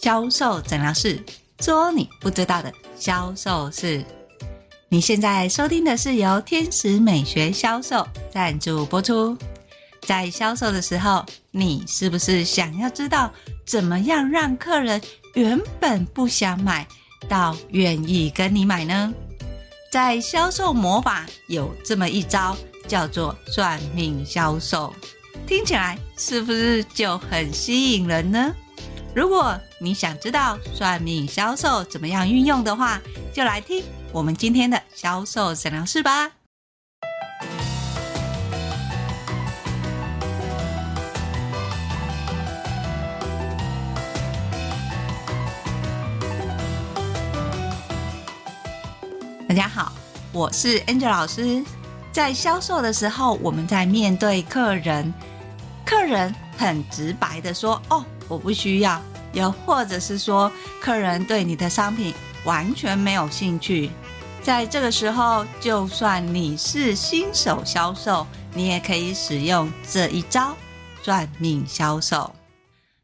[0.00, 1.22] 销售诊疗室，
[1.60, 4.02] 说你不知道的销售事。
[4.88, 9.36] 你现在收听的是由天使美学销售赞助播出。
[10.00, 13.30] 在销售的时候，你是不是想要知道
[13.66, 14.98] 怎么样让客人
[15.34, 16.88] 原本不想买
[17.28, 19.12] 到愿意跟你买呢？
[19.92, 22.56] 在销售魔法有这么一招，
[22.88, 24.94] 叫做算命销售，
[25.46, 28.54] 听起来是不是就很吸引人呢？
[29.12, 33.00] 如果你想知道算命销售怎么样运用的话，
[33.34, 36.30] 就来听我们今天的销售诊疗室吧。
[49.48, 49.92] 大家好，
[50.32, 51.64] 我是 Angel 老师。
[52.12, 55.12] 在销售的时候，我们在面对客人，
[55.84, 63.90] 客人很直白的说：“哦，我不需要。”又或者是说，客人对你的商品完全没有兴趣。
[64.42, 70.56] 在这个时候，就算你是新手销售，你也可以使用这一招
[71.02, 72.34] 算命销售。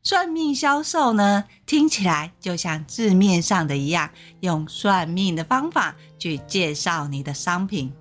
[0.02, 4.08] 算命销售呢，听起来就像字面上的一样，
[4.40, 7.92] 用算命的方法去介绍你的商品。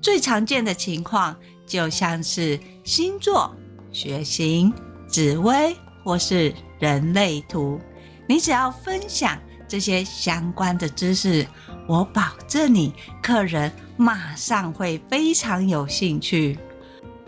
[0.00, 3.54] 最常见的情况就像是星座、
[3.92, 4.72] 血型、
[5.06, 6.54] 紫微或是
[6.84, 7.80] 人类图。
[8.26, 11.46] 你只要分享这些相关的知识。
[11.86, 16.58] 我保证你，客人马上会非常有兴趣。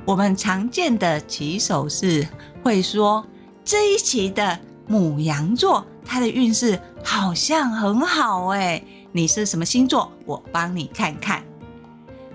[0.05, 2.27] 我们常见的起手式
[2.63, 3.27] 会说
[3.65, 8.83] ：“这一期的母羊座，他的运势好像很好诶，
[9.13, 10.13] 你是什么星座？
[10.27, 11.43] 我帮你看看。”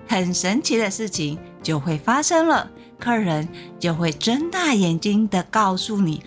[0.08, 3.48] 很神奇的事情就会发生了，客人
[3.80, 6.22] 就会睁大眼睛的告诉你：“，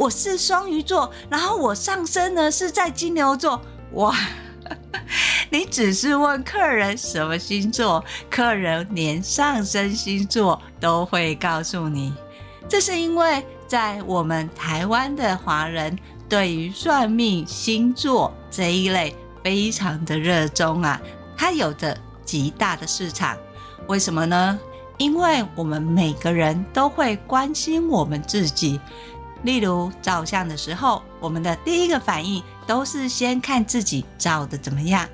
[0.00, 3.60] 我是双鱼座，然后我上升呢是在金牛座。”
[3.92, 4.16] 哇！
[5.52, 12.14] 你只是问客人什么星座，客人连上升星座都会告诉你。
[12.66, 15.98] 这是因为在我们台湾的华人
[16.30, 20.98] 对于算命星座这一类非常的热衷啊，
[21.36, 21.94] 它有着
[22.24, 23.36] 极大的市场。
[23.86, 24.58] 为什么呢？
[24.96, 28.80] 因为我们每个人都会关心我们自己。
[29.42, 35.08] 例如照相的时候，我们的第一个反应都是先看自己照的怎么样。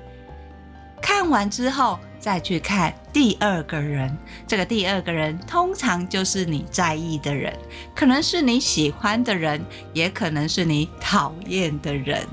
[1.01, 4.17] 看完之后，再去看第二个人。
[4.47, 7.57] 这个第二个人通常就是你在意的人，
[7.95, 12.25] 可能是你喜欢的人，也可能是你讨厌的人。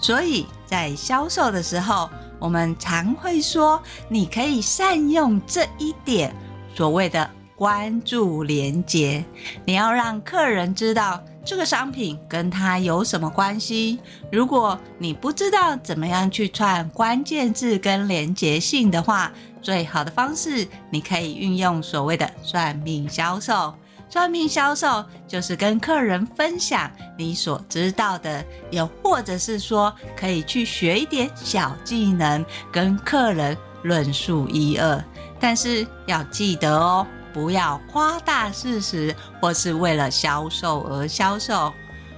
[0.00, 6.34] 所以在销售的时候，我们常会说，你可以善用这一点，
[6.74, 9.24] 所谓的关注连结。
[9.64, 11.22] 你要让客人知道。
[11.44, 13.98] 这个商品跟他有什么关系？
[14.30, 23.74] 如果你不知道怎么样去串关键字跟连结性的话，最好的方式，你可以运用所谓的算命销售。
[24.08, 26.88] 算命销售就是跟客人分享
[27.18, 35.04] 你所知道的，又或者是说可以去学一点小技能，跟客人论述一二。
[35.40, 37.04] 但是要记得哦。
[37.32, 41.72] 不要夸大事实，或是为了销售而销售。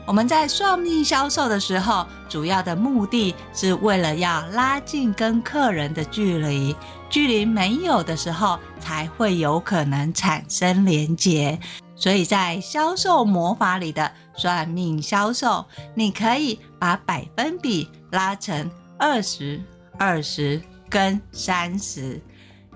[0.06, 6.76] 我们在算命销售的时候，主要的目的是为了要拉近跟客人的距离。
[7.08, 11.58] 距离没有的时候，才会有可能产生连结。
[11.96, 15.64] 所以在销售魔法里的算命销售，
[15.94, 19.62] 你可以把百分比拉成二十、
[19.98, 20.60] 二十
[20.90, 22.20] 跟三十。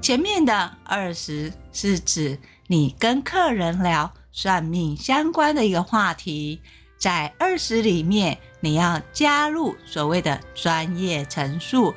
[0.01, 6.63] 前面的二十是指你跟客人聊算命相关的一个话题，
[6.97, 11.95] 在二十里面你要加入所谓的专业陈述。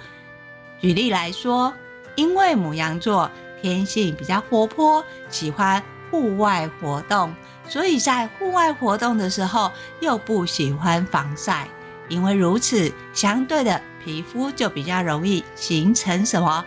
[0.82, 1.74] 举例来说，
[2.16, 3.30] 因为母羊座
[3.62, 7.34] 天性比较活泼，喜欢户外活动，
[7.70, 11.68] 所以在户外活动的时候又不喜欢防晒，
[12.10, 16.66] 因为如此，相对的皮肤就比较容易形成什么？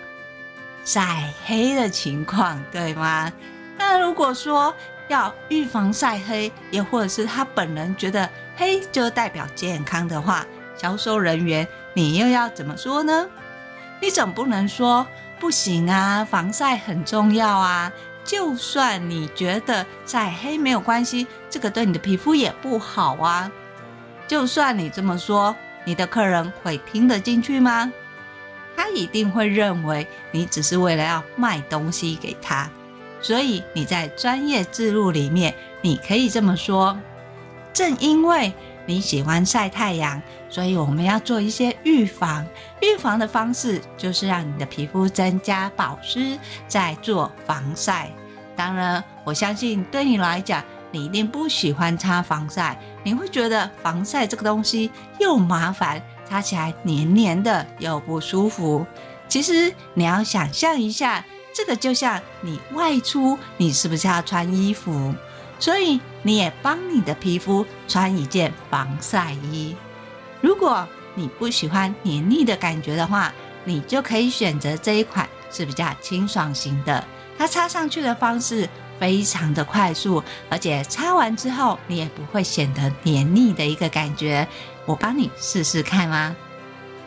[0.85, 3.33] 晒黑的情况，对吗？
[3.77, 4.75] 那如果说
[5.09, 10.47] 要预防晒黑，也或者是他本人觉得黑就代表健康的话，
[10.77, 13.27] 销售人员你又要怎么说呢？
[14.01, 15.07] 你总不能说
[15.41, 17.91] 不行啊，防晒很重要啊。
[18.25, 23.51] 就算你觉得晒黑没有关系，这个对你的皮肤也不好啊。
[24.27, 25.55] 就算你这么说，
[25.85, 27.93] 你的客人会听得进去吗？
[28.77, 32.69] 他一定会认为你只是为了要卖东西给他，
[33.21, 36.97] 所以你在专业置入里面，你可以这么说：
[37.73, 38.53] 正因为
[38.87, 42.47] 你喜欢晒太阳，所以我们要做一些预防。
[42.83, 46.39] 预防的方式就是让你的皮肤增加保湿，
[46.69, 48.11] 再做防晒。
[48.55, 58.87] 当然，我相信对你来讲，你一定不喜欢擦防晒，你会觉得防晒这个东西又麻烦，擦起来黏黏的又不舒服。
[59.29, 61.25] 其实你要想象一下。
[61.57, 65.15] 这个就像你外出，你是不是要穿衣服？
[65.61, 69.77] 所以你也帮你的皮肤穿一件防晒衣。
[70.41, 70.85] 如果
[71.15, 73.33] 你不喜欢黏腻的感觉的话，
[73.65, 77.05] 你就可以选择这一款是比较清爽型的。
[77.39, 78.69] 它擦上去的方式
[78.99, 84.47] 非常的快速，而且擦完之后你也不会显得黏腻的一个感觉。
[84.87, 86.35] 我帮你试试看吗？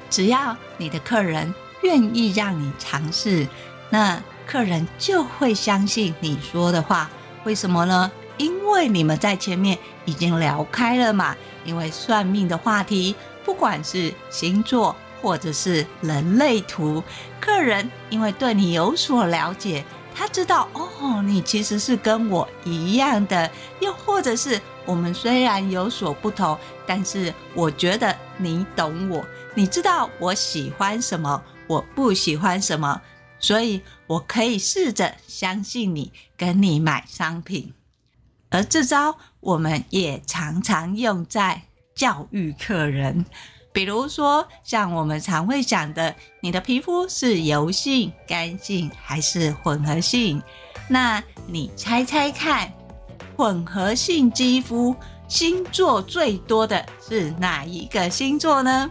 [0.10, 3.48] 只要你的客人愿意让你尝试，
[3.90, 4.22] 那。
[4.50, 7.10] 客人就会相信你说的话，
[7.44, 8.10] 为什么呢？
[8.38, 11.36] 因为你们在前面已经聊开了嘛。
[11.66, 13.14] 因为算命的话题，
[13.44, 17.04] 不管是星座或者是人类图，
[17.42, 19.84] 客人因为对你有所了解，
[20.18, 29.24] 他知道哦，你其实是跟我一样的，又或者是我们虽然有所不同，但是我觉得你懂我，
[29.54, 33.00] 你知道我喜欢什么，我不喜欢什么。
[33.40, 37.76] 所以，我可以试着相信你，跟你买商品。
[38.50, 41.62] 而这招，我们也常常用在
[41.94, 43.24] 教育客人。
[43.72, 50.42] 比如说，像我们常会讲的，你的皮肤是油性、干性还是混合性？
[50.90, 52.74] 那你猜猜看，
[53.36, 54.96] 混合性肌肤
[55.28, 58.90] 星座最多的是哪一个星座呢？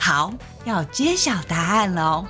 [0.00, 0.32] 好，
[0.64, 2.26] 要揭晓答案喽。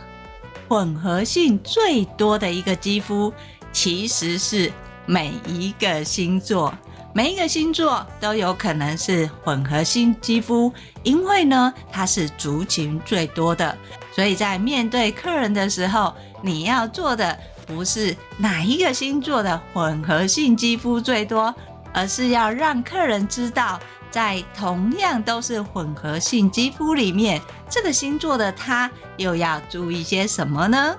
[0.68, 3.32] 混合性最多的一个肌肤，
[3.72, 4.72] 其实是
[5.06, 6.74] 每一个星座，
[7.14, 10.72] 每一个星座都有可能是混合性肌肤，
[11.02, 13.76] 因为呢，它是族群最多的，
[14.14, 21.54] 所以在面对客人的时候，你要做的不是哪一个星座的混合性肌肤最多，
[21.92, 23.78] 而是要让客人知道。
[24.10, 30.94] 在同样都是混合性肌肤里面，这个星座的他又要注意些什么呢？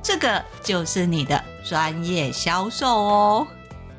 [0.00, 3.46] 这个就是你的专业销售哦。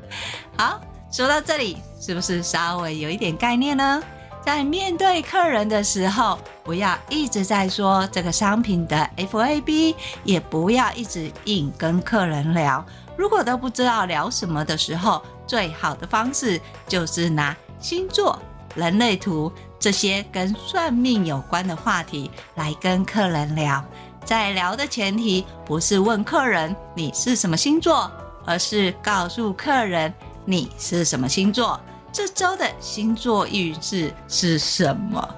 [0.56, 4.00] 好，说到这里，是不是稍微有一点概念呢？
[4.44, 12.84] 在面对客人的时候，不要一直在说这个商品的 FAB，也不要一直硬跟客人聊。
[13.16, 17.56] 如果都不知道聊什么的时候，最好的方式就是拿。
[17.80, 18.38] 星座、
[18.76, 23.84] 人类图这些跟算命有关的话题来跟客人聊，
[24.24, 28.10] 在聊的前提不是问客人你是什么星座，
[28.46, 30.12] 而是告诉客人
[30.44, 31.78] 你是什么星座，
[32.12, 35.28] 这周的星座运势是什么。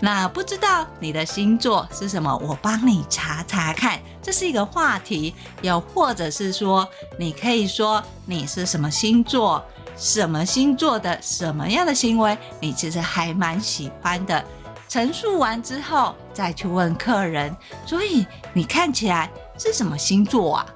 [0.00, 5.34] 那不知道你的星座是什么，我帮你查查看，这是一个话题。
[5.60, 6.88] 又或者是说，
[7.18, 9.64] 你可以说你是什么星座。
[9.94, 14.42] 什么星座的什么样的行为，你其实还蛮喜欢的。
[14.88, 17.54] 陈述完之后，再去问客人，
[17.86, 20.66] 所以你看起来是什么星座啊？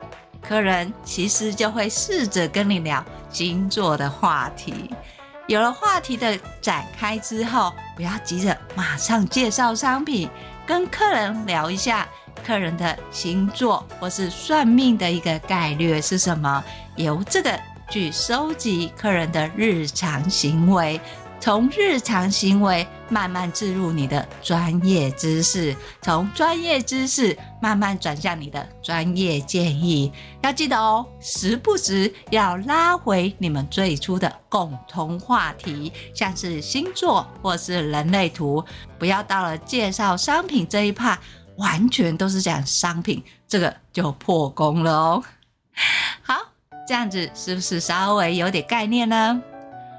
[0.46, 3.02] 客人其实就会试着跟你聊
[3.36, 4.90] 星座的话题。
[5.46, 10.26] 有了话题的展开之后，不要急着马上介绍商品，
[10.66, 12.08] 跟客人聊一下
[12.42, 16.64] 客人的星座或是算命的一个概率是什么，
[16.96, 17.60] 由这个。
[17.88, 21.00] 去收集客人的日常行为，
[21.46, 30.12] 从日常行为慢慢置入你的专业知识，从专业知识慢慢转向你的专业建议。
[30.42, 38.64] 要记得哦，时不时要拉回你们最初的共同话题，像是星座或是人类图，
[38.98, 41.16] 不要到了介绍商品这一趴，
[41.58, 45.22] 完全都是讲商品，这个就破功了哦。
[46.22, 46.34] 好。
[46.88, 49.42] 这样子是不是稍微有点概念呢？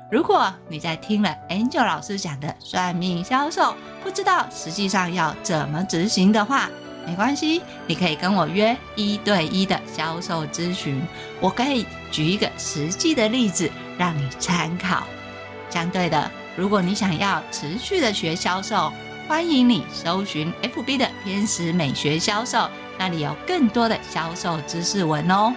[0.10, 6.70] 如果你在听了 Angel 老师讲的算命销售，不知道实际上要怎么执行的话，
[7.06, 11.02] 没关系，你可以跟我约一对一的销售咨询，
[11.42, 15.04] 我可以举一个实际的例子让你参考。
[15.70, 18.94] 相对的，如果你想要持续的学销售，
[19.28, 25.54] 欢迎你搜寻 FB 的天使美学销售，那里有更多的销售知识文哦。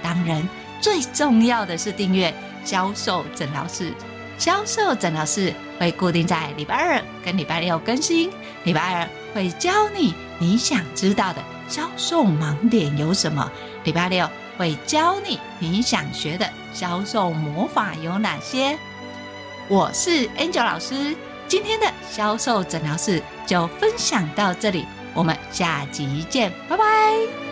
[0.00, 0.48] 当然。
[0.80, 2.32] 最重要的是订阅
[2.64, 3.92] 销售诊疗室，
[4.38, 8.30] 销售诊疗室会固定在礼拜二跟礼拜六更新。
[8.64, 13.50] 礼拜二会教你你想知道的销售盲点有什么，
[13.84, 18.78] 礼拜六会教你你想学的销售魔法有哪些。
[19.68, 21.14] 我是 Angel 老师，
[21.46, 27.47] 今天的销售诊疗室就分享到这里，我们下集见，拜拜。